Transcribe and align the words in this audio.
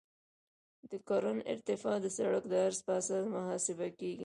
د 0.89 0.91
کرون 1.07 1.37
ارتفاع 1.53 1.97
د 2.01 2.05
سرک 2.15 2.43
د 2.49 2.53
عرض 2.65 2.79
په 2.87 2.91
اساس 2.99 3.25
محاسبه 3.35 3.87
کیږي 3.99 4.19